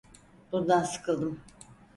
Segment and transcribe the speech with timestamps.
[0.51, 1.39] Bundan sıkıldım.